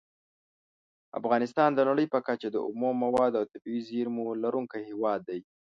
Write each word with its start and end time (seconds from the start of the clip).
افغانستان 1.19 1.69
د 1.75 1.79
نړۍ 1.89 2.05
په 2.13 2.19
کچه 2.27 2.47
د 2.51 2.57
اومو 2.67 2.89
موادو 3.03 3.39
او 3.41 3.49
طبیعي 3.53 3.81
زېرمو 3.89 4.25
لرونکی 4.43 4.81
هیواد 4.89 5.19
دی. 5.29 5.39